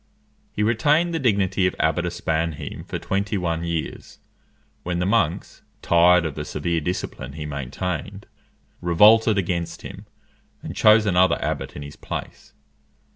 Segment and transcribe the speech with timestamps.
[0.51, 4.17] He retained the dignity of Abbot of Spannheim for twenty one years,
[4.81, 8.25] when the monks, tired of the severe discipline he maintained,
[8.81, 10.07] revolted against him,
[10.63, 12.55] and chose another abbot in his place.